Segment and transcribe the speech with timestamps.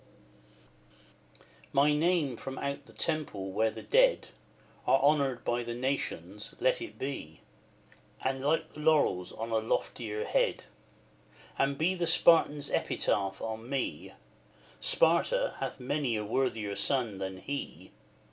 [1.37, 1.43] X.
[1.73, 4.29] My name from out the temple where the dead
[4.87, 7.41] Are honoured by the nations let it be
[8.25, 10.63] And light the laurels on a loftier head!
[11.59, 14.13] And be the Spartan's epitaph on me
[14.79, 17.91] 'Sparta hath many a worthier son than he.'